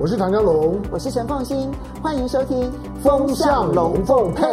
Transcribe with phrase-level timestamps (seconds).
[0.00, 2.70] 我是唐江龙，我是陈凤新，欢迎收听
[3.02, 4.46] 《风向龙凤配》。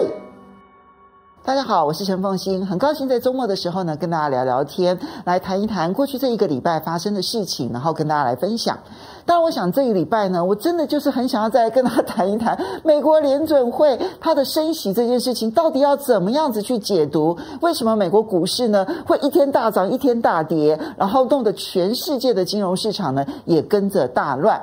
[1.44, 8.76] 大家好，我是陈凤新，很高兴在周末的时候呢，跟大家聊聊天，来谈一谈过去这一个礼拜发生的事情，然后跟大家来分享。
[9.24, 17.38] 当然，我想这一礼拜呢，我真的就是很想要再跟大家谈一谈 美国联准会它的升息这件事情，到底要怎么样子去解读？
[17.62, 24.60] 为什么美国股市呢会一天大涨，一天大跌，然后弄得全世界的金融市场呢也跟着大乱？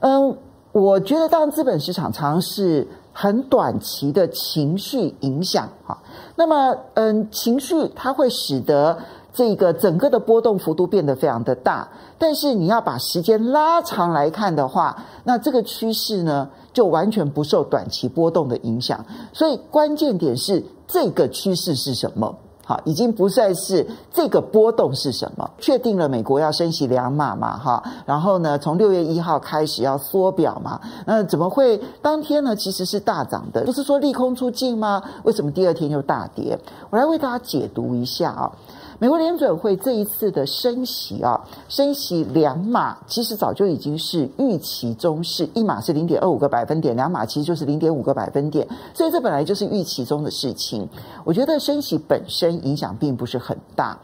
[0.00, 0.36] 嗯，
[0.72, 5.98] 我觉得当资本市场常常是很短期的情绪影响哈。
[6.36, 8.98] 那么，嗯，情绪它会使得
[9.32, 11.88] 这个整个的波动幅度变得非常的大。
[12.18, 19.04] 但是你要把时间拉长来看的话，那这个趋势呢就完全不受短期波动的影响。
[19.32, 22.36] 所以关键点是这个趋势是什么？
[22.68, 33.62] 好，已经不算是这个波动是什么，确定了美国要升息两码嘛，哈，然后呢，从六月一号开始要缩表嘛，那怎么会当天呢其实是大涨的？
[33.64, 35.00] 不是说利空出尽吗？
[35.22, 36.58] 为什么第二天又大跌？
[36.90, 38.50] 我来为大家解读一下啊。
[38.98, 50.88] 美国联准会这一次的升息啊，升息两码，其实早就已经是预期中事，一码是零点二五个百分点，两码其实就是零点五个百分点，所以这本来就是预期中的事情。
[51.24, 53.98] 我觉得升息本身影响并不是很大。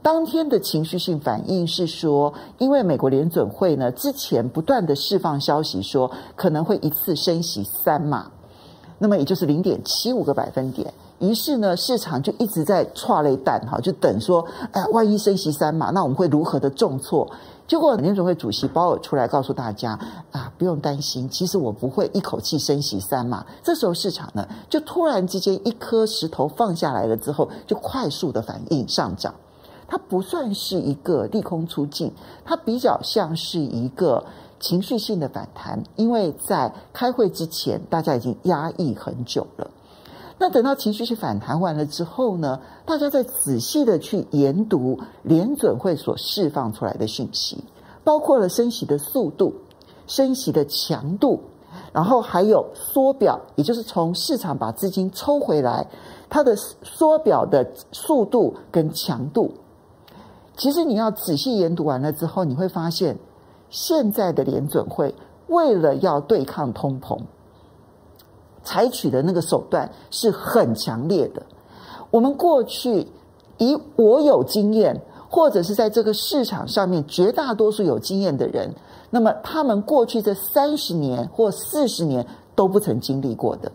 [0.00, 8.30] 当天的情绪性反应是说，因为美国联准会呢之前不断的释放消息说可能会一次升息三码，
[8.98, 10.94] 那么也就是零点七五个百分点。
[11.18, 17.28] 于是呢，市场就一直在剉咧等哈，就等说，哎，万一升息三码，那我们会如何的重挫？
[17.66, 19.98] 结果联总会主席鲍尔出来告诉大家
[20.30, 23.44] 啊，不用担心，其实我不会一口气升息三码。
[23.62, 29.34] 这时候市场呢，就突然之间一颗石头放下来了之后，就快速的反应上涨。
[29.86, 32.12] 它不算是一个利空出尽，
[32.44, 34.24] 它比较像是一个
[34.60, 39.70] 情绪性的反弹，因为在开会之前，大家已经压抑很久了。
[40.38, 47.64] 那等到情绪去反弹完了之后呢，大家再仔细的去研读联准会所释放出来的讯息，
[48.04, 49.52] 包括了升息的速度、
[50.06, 51.40] 升息的强度，
[51.92, 55.88] 然后还有缩表，也就是从市场把资金抽回来，
[56.30, 59.52] 它的缩表的速度跟强度。
[60.56, 63.18] 其实你要仔细研读完了之后，你会发现，
[63.70, 65.14] 现在的联准会
[65.48, 67.18] 为了要对抗通膨。
[68.68, 71.40] 采取的那个手段是很强烈的。
[72.10, 73.06] 我们过去
[73.56, 78.70] 以我有经验，或者是在这个市场上面绝大多数有经验的人，
[79.08, 83.72] 那么他们过去这三十年或四十年都不曾经历过的。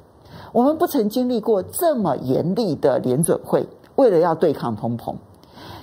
[0.51, 5.15] 我们不曾经历过这么严厉的联准会，为了要对抗通膨。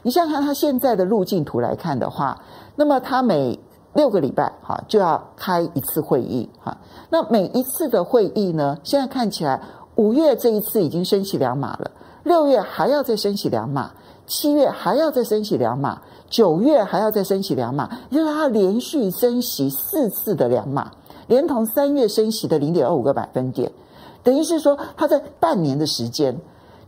[0.04, 2.41] 你想想看他现在的路径图来看的话，
[2.76, 3.59] 那么他每
[3.93, 6.77] 六个礼拜哈就要开一次会议哈，
[7.11, 9.61] 那每一次的会议呢，现在看起来
[9.97, 11.91] 五月这一次已经升息两码了，
[12.23, 13.91] 六月还要再升息两码，
[14.29, 20.93] 七月还要再升息两码，九月还要再升息两码，也就是他连续升息四次的两码，
[21.27, 23.73] 连同三月升息的零点二五个百分点，
[24.23, 26.39] 等于是说他在半年的时间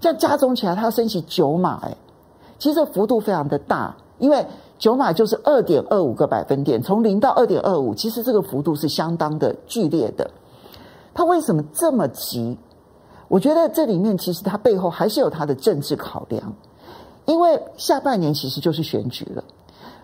[0.00, 1.96] 这样加总起来，他要升息九码哎，
[2.60, 4.46] 其实幅度非常的大，因为。
[4.82, 10.28] 九码就是二点二五个百分点，从零到二点二五，其实这个幅度是相当的剧烈的。
[11.14, 12.58] 他为什么这么急？
[13.28, 16.52] 我觉得这里面其实他背后还是有他的政治考量，
[17.26, 19.44] 因为下半年其实就是选举了。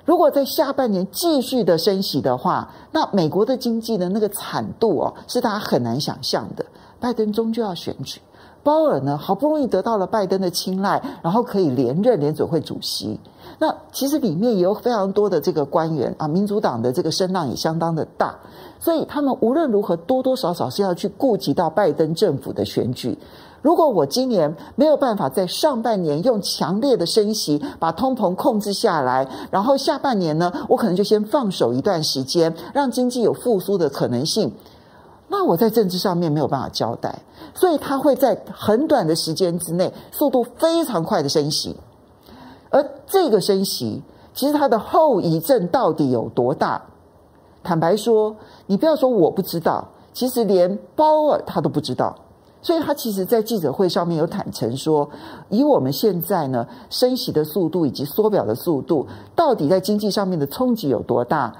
[0.05, 6.65] 如果在下半年继续的升息的话，那美国的经济的那个惨度哦，是大家很难想象的。
[7.01, 8.21] 拜登终究要选举。
[8.69, 13.19] 鲍尔呢，好不容易得到了拜登的青睐，然后可以连任联准会主席。
[13.59, 18.37] 那其实里面也有非常多的这个官员啊，民主党的这个声浪也相当的大，
[18.79, 23.17] 所以他们无论如何多多少少是要去顾及到拜登政府的选举。
[23.63, 34.53] 如果我今年没有办法在上半年用强烈的升息把通膨控制下来，然后下半年呢，我可能就先放手一段时间，让经济有复苏的可能性。
[35.29, 37.19] 那我在政治上面没有办法交代，
[37.55, 41.77] 所以他会在很短的时间之内，速度非常快的升息，
[42.71, 44.03] 而这个升息，
[44.33, 46.83] 其实它的后遗症到底有多大？
[47.63, 48.35] 坦白说，
[48.67, 52.17] 你不要说我不知道，其实连鲍尔他都不知道，
[52.63, 55.11] 所以他其实在记者会上面有坦诚说，
[55.51, 61.55] 以我们现在呢升息的速度以及缩表的速度，到底在经济上面的冲击有多大？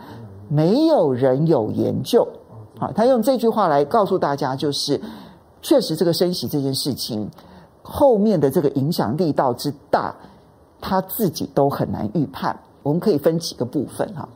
[0.49, 2.27] 没有人有研究。
[2.79, 5.01] 好，他用这句话来告诉大家，就是
[5.61, 7.29] 确实这个升息这件事情
[7.83, 10.15] 后面的这个影响力道之大，
[10.81, 12.59] 他自己都很难预判。
[12.83, 14.29] 我们可以分几个部分哈。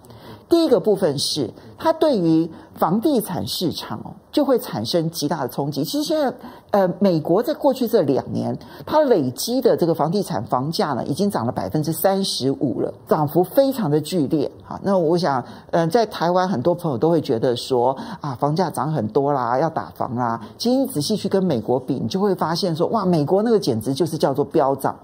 [0.53, 5.83] 第一个部分是它对于房地产市场哦，就会产生极大的冲击。
[5.83, 6.37] 其实现在，
[6.73, 14.53] 呃，美国在过去这两年，它累积的这个房地产房价呢，已经涨了百分之三十五了，涨幅非常的剧烈。
[14.63, 20.39] 好，那我想，嗯、在台湾很多朋友都会觉得说，啊，房价涨很多啦，要打房啦。
[20.59, 24.95] 其实你仔细去跟美国比，你就会发现说，哇，美国那个简直就是叫做飙涨，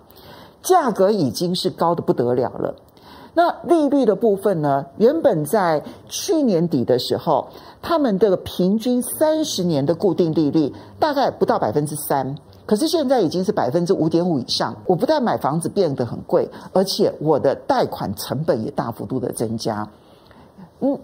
[0.62, 2.74] 价格已经是高得不得了了。
[3.38, 4.84] 那利率的部分呢？
[4.96, 7.46] 原本在去年底的时候，
[7.80, 12.34] 他们的平均三十年的固定利率大概不到百分之三，
[12.66, 14.74] 可是现在已经是百分之五点五以上。
[14.86, 19.88] 我不但买房子变得很贵，而且我的贷款成本也大幅度的增加。
[20.80, 20.98] 嗯，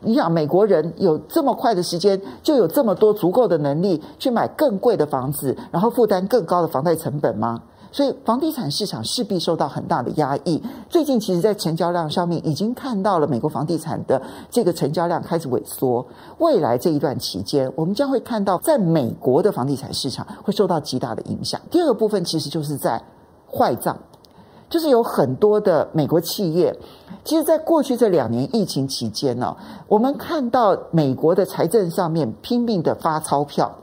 [0.00, 7.60] 你想美国人有这么快的时间，就有这么多足够的能力去买更贵的房子，然后负担更高的房贷成本吗？
[7.96, 10.62] 所以房地产市场势必受到很大的压抑。
[10.90, 14.20] 最近其实，在成交量上面已经看到了美国房地产的
[14.50, 16.06] 这个成交量开始萎缩。
[16.36, 21.58] 未来这一段期间，我们将会看到在美国的房地产市场会受到极大的影响。
[21.70, 23.02] 第二个部分其实就是在
[23.50, 23.96] 坏账，
[24.68, 26.78] 就是有很多的美国企业，
[27.24, 29.56] 其实在过去这两年疫情期间呢，
[29.88, 33.74] 我们看到美国的财政上面拼命的发钞票。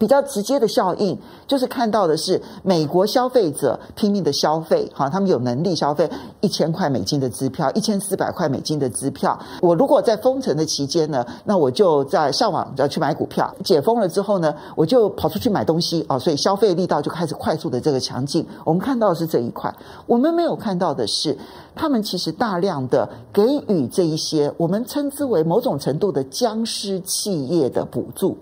[0.00, 1.16] 比较直接的效应
[1.46, 6.08] 就是看到的是美国消费者拼命的消费，哈，他们有能力消费
[6.40, 9.38] 一千块美金的支票，一千四百块美金的支票。
[9.60, 13.54] 我如果在封城的期间呢，那我就在上网要去买股票。
[13.62, 18.46] 解封了之后呢，我就跑出去买东西啊，所以消费力道就开始快速的这个强劲。
[18.64, 19.70] 我们看到的是这一块，
[20.06, 21.36] 我们没有看到的是，
[21.74, 28.34] 他们其实大量的给予这一些我们称之为某种程度的僵尸企业的补助。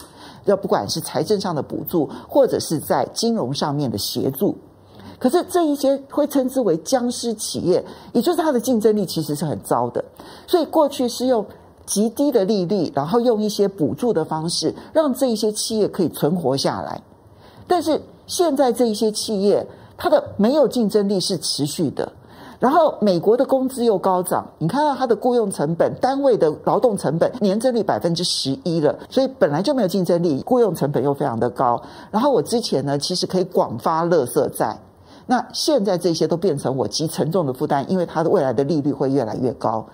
[0.44, 4.56] 要不管是财政上的补助，或者是在金融上面的协助，
[5.18, 10.04] 可是这一些会称之为僵尸企业，也就是它的竞争力其实是很糟的。
[10.46, 11.44] 所以过去是用
[11.86, 17.00] 极低的利率，然后用一些补助的方式，让这一些企业可以存活下来。
[17.66, 22.12] 但是现在这一些企业，它的没有竞争力是持续的。
[22.58, 31.80] 然后美国的工资又高涨，你看到它的雇佣成本，单位的劳动成本年增率百分之十一了，所以本来就没有竞争力，雇佣成本又非常的高。
[32.10, 34.76] 然后我之前呢，其实可以广发垃圾债，
[35.26, 39.86] 那现在这些都变成我极沉重的负担，因为它的未来的利率会越来越高，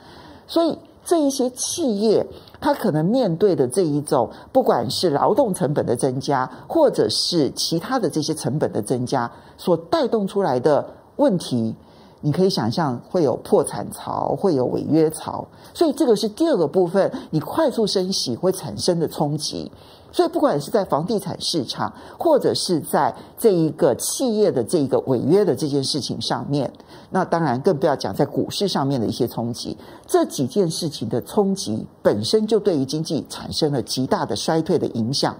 [0.46, 2.26] 所以这一些企业
[2.62, 10.86] 它可能面对的这一种，不管是劳动成本的增加，或者是其他的这些成本的增加，所带动出来的
[11.16, 11.76] 问题。
[12.24, 19.70] 你可以想象会有破产潮，会有违约潮，所以这个是第二个部分，你快速升息会产生的冲击。
[20.10, 26.72] 所以不管是在房地产市场，或者是在这一个企业的这个违约的这件事情上面，
[27.10, 29.76] 那当然更不要讲在股市上面的一些冲击。
[30.06, 35.36] 这几件事情的冲击本身就对于经济产生了极大的衰退的影响。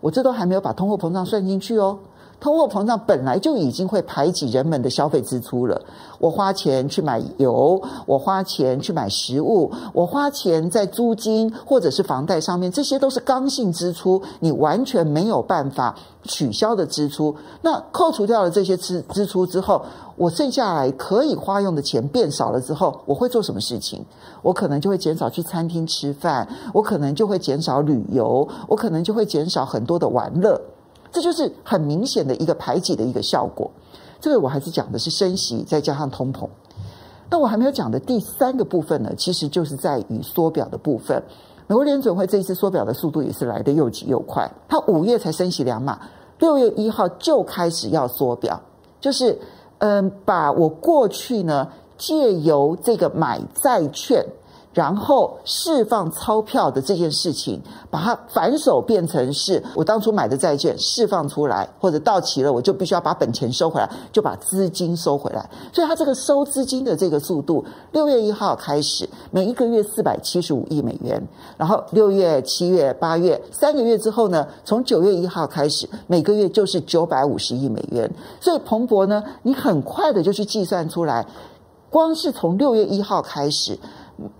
[0.00, 1.98] 我这都还没有把通货膨胀算进去哦。
[2.44, 5.80] 通货膨胀本来就已经会排挤人们的消费支出了。
[6.18, 17.34] 我花钱去买油，我花钱去买食物，我花钱在租金或者是房贷上面，这些都是刚性支出，你完全没有办法取消的支出。
[17.62, 19.82] 那扣除掉了这些支支出之后，
[20.16, 24.04] 我剩下来可以花用的钱变少了之后，我会做什么事情？
[24.42, 30.60] 我可能就会减少去餐厅吃饭，我可能就会减少旅游，我可能就会减少很多的玩乐。
[31.14, 33.70] 这就是很明显的一个排挤的一个效果。
[34.20, 36.48] 这个我还是讲的是升息，再加上通膨。
[37.30, 41.22] 那我还没有讲的第三个部分呢，其实就是在于缩表的部分。
[41.68, 44.50] 美国联准会这一次缩表的速度也是来得又急又快。
[44.68, 46.00] 它五月才升息两码，
[46.40, 48.60] 六月一号就开始要缩表，
[49.00, 49.38] 就是
[49.78, 54.26] 嗯，把我过去呢借由这个买债券。
[54.74, 65.48] 然后释放钞票的这件事情，把它反手变成是我当初买的债券释放出来，或者到期了，我就必须要把本钱收回来，就把资金收回来。
[65.72, 71.24] 所以它这个收资金的这个速度，六月一号开始，每一个月四百七十五亿美元，
[71.56, 78.10] 然后六月、七月、八月三个月之后呢，从九月一号开始，每个月就是九百五十亿美元。
[78.40, 81.24] 所以彭博呢，你很快的就去计算出来，
[81.90, 83.78] 光是从六月一号开始。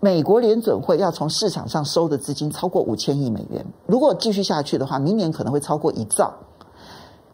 [0.00, 6.32] 美国联准会要从市场上收的资金超过五千亿美元，如果继续下去的话，明年可能会超过一兆。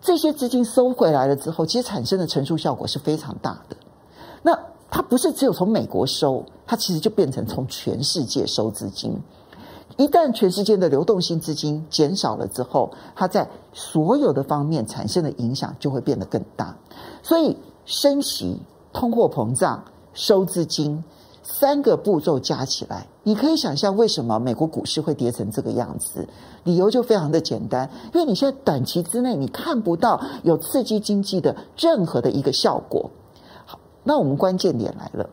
[0.00, 3.76] 这些资金收回来了之后，其实产生的乘数效果是非常大的。
[4.42, 4.58] 那
[4.90, 9.14] 它不是只有从美国收，它其实就变成从全世界收资金。
[9.98, 16.74] 一旦全世界的流动性资金减少了之后，它在所有的方面产生的影响就会变得更大。
[17.22, 17.54] 所以
[17.84, 18.58] 升息、
[18.94, 21.04] 通货膨胀、收资金。
[21.52, 26.28] 三个步骤加起来，你可以想象为什么美国股市会跌成这个样子。
[26.64, 33.10] 理由就非常的简单，因为你现在短期之内你看不到有刺激经济的任何的一个效果。
[33.66, 35.28] 好，那我们关键点来了，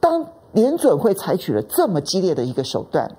[0.00, 3.16] 当联准会采取了这么激烈的一个手段，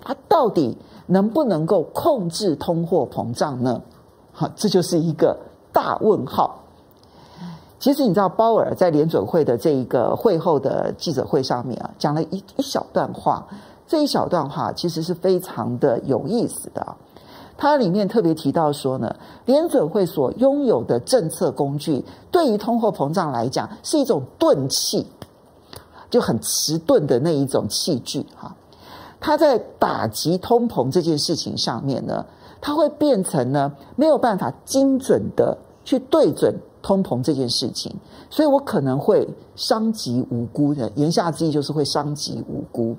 [0.00, 3.82] 它到底能不能够控制通货膨胀呢？
[4.32, 5.38] 好，这就是一个
[5.72, 6.64] 大问号。
[7.78, 13.46] 其实你知道，鲍尔在联准会的这一个会后的记者会上面啊，讲了一一小段话。
[13.86, 16.96] 这一小段话其实是非常的有意思的啊。
[17.56, 19.14] 它里面特别提到说呢，
[19.46, 25.06] 联准会所拥有的政策工具，对于通货膨胀来讲是一种钝器，
[26.10, 28.54] 就很迟钝的那一种器具哈。
[29.20, 32.26] 它在打击通膨这件事情上面呢，
[32.60, 36.54] 它会变成呢没有办法精准的去对准。
[36.80, 37.94] 通膨这件事情，
[38.30, 40.90] 所以我可能会伤及无辜的。
[40.94, 42.96] 言下之意就是会伤及无辜，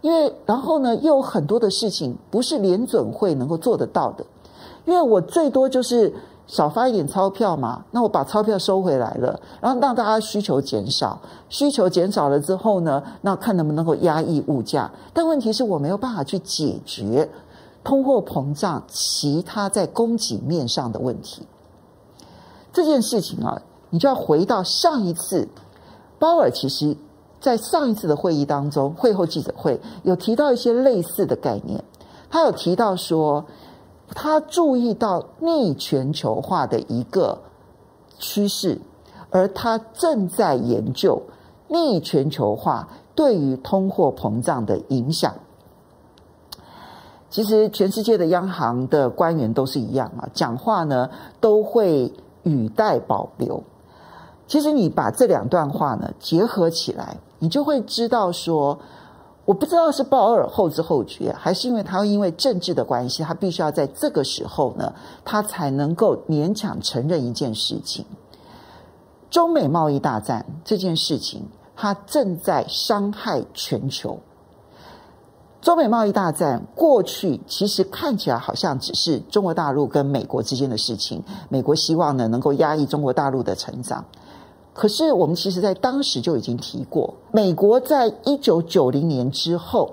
[0.00, 4.24] 因为然后呢，又有很多的事情不是联准会能够做得到的。
[4.84, 6.14] 因为我最多就是
[6.46, 14.90] 少发一点钞票嘛，那我把钞票收回来了，然后让大家需求减少，需求减少了之后呢，那看能不能够压抑物价。
[15.12, 17.28] 但问题是我没有办法去解决
[17.84, 21.42] 通货膨胀其他在供给面上的问题。
[22.72, 25.48] 这件事情啊，你就要回到上一次，
[26.18, 26.96] 鲍尔其实
[27.40, 31.82] 在上一次的会议当中，会后记者会有提到一些类似的概念。
[32.30, 33.46] 他有提到说，
[34.14, 37.40] 他注意到逆全球化的一个
[38.18, 38.80] 趋势，
[39.30, 41.22] 而他正在研究
[41.68, 45.34] 逆全球化对于通货膨胀的影响。
[47.30, 51.10] 其实全世界的央行的官员都是一样啊，讲话呢
[51.40, 52.12] 都会。
[52.42, 53.62] 语带保留。
[54.46, 58.78] 其实你把这两段话呢结合起来，你就会知道说，
[59.44, 68.04] 我不知道是鲍尔后知后觉，还是因为他因为政治的关系，他必须要在这个时候呢，他才能够勉强承认一件事情：
[69.30, 74.18] 中美贸易大战这件事情，它正在伤害全球。
[75.60, 84.04] 中美贸易大战过去其实看起来好像只是中国大陆跟美国之间的事情，美国希望呢能够压抑中国大陆的成长。
[84.72, 89.92] 可是我们其实在当时就已经提过，美国在一九九零年之后，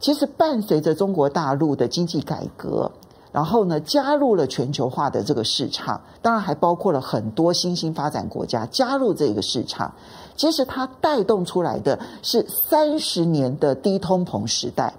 [0.00, 2.90] 其实伴随着中国大陆的经济改革。
[3.36, 9.92] 然后呢，加入了全球化的这个市场，当然还包括了很多新兴发展国家加入这个市场。
[10.36, 14.94] 其实它带动出来的是三十年的低通膨时代，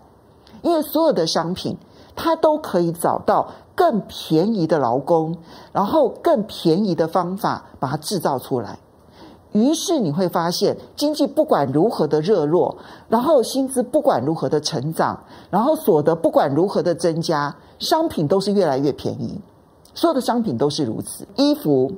[0.62, 1.75] 因为所有的商品
[2.15, 5.36] 它都可以找到更便宜的劳工，
[5.72, 8.77] 然后更便宜的方法把它制造出来。
[9.64, 12.78] 于是你会发现，经济不管如何的热络，
[13.10, 19.42] 然后薪资不管如何的成长，然后所得不管如何的增加，商品都是越来越便宜。
[19.94, 21.28] 所有的商品都是如此。
[21.36, 21.92] 衣服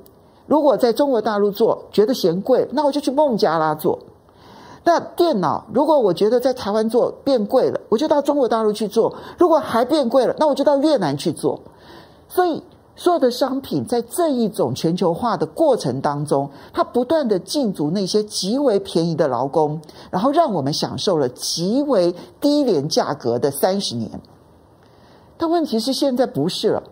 [0.48, 4.00] 如果在中国大陆做觉得嫌贵，那我就去孟加拉做。
[4.84, 9.14] 那电脑如果我觉得在台湾做变贵了，我就到中国大陆去做。
[9.38, 11.60] 如果还变贵了，那我就到越南去做。
[12.28, 12.64] 所以。
[13.00, 19.80] 所有的商品在这一种全球化的过程当中，它不断的禁足那些极为便宜的劳工，
[20.12, 24.20] 然后让我们享受了极为低廉价格的三十年。
[25.38, 26.84] 但问题是现在不是了。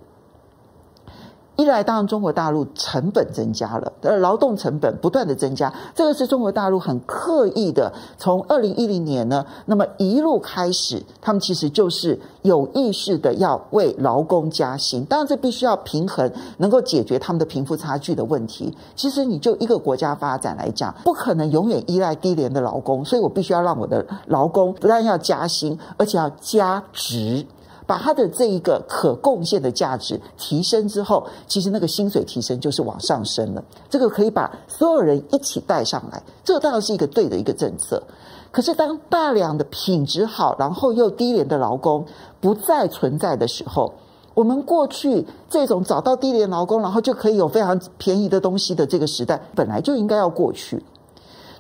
[1.58, 7.92] 一来，当然中国大陆成本增加了，而劳动成本不断的增加，这个是中国大陆很刻意的。
[8.18, 15.04] 从二零一零年呢，那么一路开始，他们其实就是有意识的要为劳工加薪。
[15.06, 18.78] 当然，这必须要平衡，能够解决他们的贫富差距的问题。
[18.96, 27.44] 其实，你就一个国家发展来讲，不可能永远依赖低廉的劳工，所以我必须要让我的劳工不但要加薪，而且要加值。
[27.88, 33.64] 把他的这一个可贡献的价值提升之后，其实那个薪水提升就是往上升了。
[33.90, 38.04] 这个可以把所有人一起带上来，这个当然是一个对的一个政策。
[38.52, 42.06] 可是当大量的品质好，然后又低廉的劳工
[42.40, 43.94] 不再存在的时候，
[44.34, 50.84] 我们过去这种找到低廉劳工，然后就可以有非常便宜的东西的这个时代，本来就应该要过去。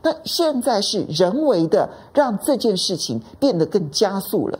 [0.03, 4.60] 那现在是人为的让这件事情变得更加速了。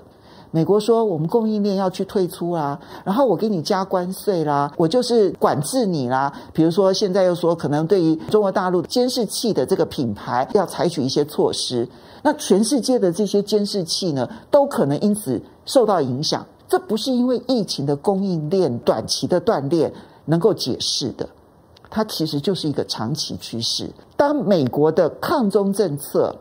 [0.58, 6.34] 美国说我们供应链要去退出啊，然后我给你加关税啦，我就是管制你啦。
[6.52, 11.88] 比如说现在又说可能对于中国大陆监视器的这个品牌要采取一些措施，
[12.24, 16.44] 那全世界的这些监视器呢，都可能因此受到影响。
[16.68, 19.94] 这不是因为疫情的供应链短期的断裂
[20.26, 21.30] 能够解释的。
[21.92, 23.92] 它其实就是一个长期趋势。
[24.16, 26.36] 当美国的抗中政策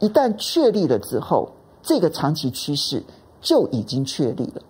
[0.00, 1.48] 一旦确立了之后，
[1.84, 3.02] 这个长期趋势
[3.44, 4.62] 就已经确立了，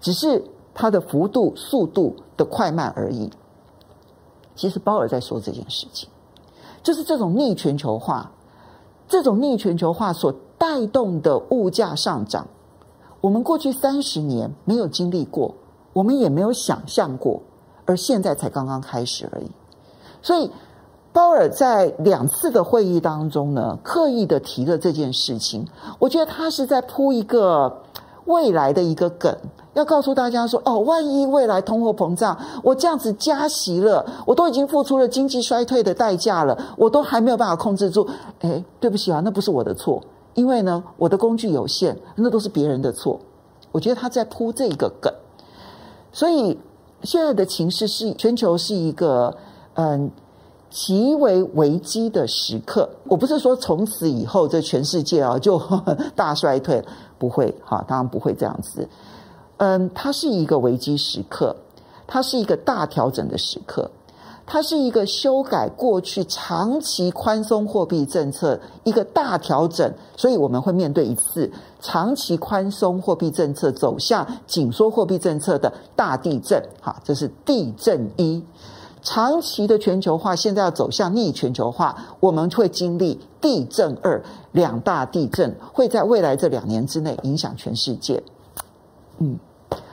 [0.00, 3.28] 只是它的幅度、速度的快慢而已。
[4.54, 6.08] 其实鲍尔在说这件事情，
[6.82, 8.30] 就是这种逆全球化，
[9.08, 12.46] 这种逆全球化所带动的物价上涨，
[13.20, 15.54] 我们过去三十年没有经历过，
[15.92, 17.42] 我们也没有想象过，
[17.84, 19.50] 而现在才刚刚开始而已。
[20.22, 20.50] 所以，
[21.12, 25.66] 鲍尔在两次的会议当中呢，刻意的提了这件事情。
[25.98, 27.82] 我觉得他是在铺一个
[28.30, 29.36] 未来的一个梗，
[29.74, 38.08] 要告诉大家说：哦，万一未来通货膨胀，我这样子加息了，我都已经付出了经济衰退的代价了，我都还没有办法控制住。
[38.40, 40.02] 哎，对不起啊，那不是我的错，
[40.34, 43.20] 因为呢，我的工具有限，那都是别人的错。
[43.72, 45.12] 我觉得他在铺这个梗。
[46.12, 46.58] 所以
[47.02, 49.36] 现在的情势是，全球是一个
[49.74, 50.10] 嗯。
[50.72, 55.60] 极为危机的时刻，我不是说从此以后这全世界啊就
[56.14, 56.80] 大衰退，
[57.20, 58.88] 不会哈，当然不会这样子。
[59.58, 61.54] 嗯，它是一个危机时刻，
[62.06, 63.90] 它是一个大调整的时刻，
[64.46, 76.60] 它是一个修改过去长期宽松货币政策一个大调整，所以我们会面对一次长期宽松货币政策走向紧缩货币政策的大地震。
[76.80, 78.42] 哈，这是地震一。
[79.02, 88.22] 长期的全球化现在要走向逆全球化，我们会经历地震二，两大地震会在未来这两年之内影响全世界。
[89.18, 89.38] 嗯，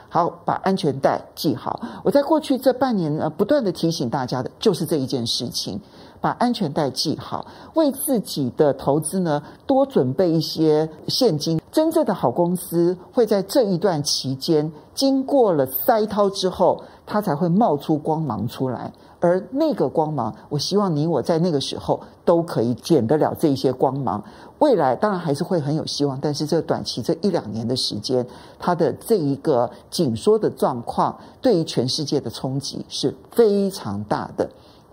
[0.08, 1.80] 好，把安全带系好。
[2.02, 5.80] 我在过去这半年呢，不断的提醒大家的就是这一件事情。
[6.20, 11.60] 把安全带系好，为自己的投资呢多准备一些现金。
[11.70, 18.92] 真正的好公司会在这一段期间经过了筛掏之后，它才会冒出光芒出来。
[19.20, 24.22] 而那个光芒，我希望你我在那个时候都可以捡得了这一些光芒。
[24.60, 28.24] 未来当然还是会很有希望，但是这短期这一两年的时间，
[28.60, 34.48] 它的这一个紧缩的状况，对于全世界的冲击是非常大的。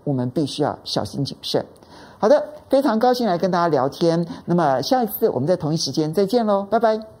[0.06, 1.66] 我们必须要小心谨慎。
[2.18, 4.24] 好的，非常高兴来跟大家聊天。
[4.46, 7.15] 那么下一次我们在同一时间再见喽，拜拜。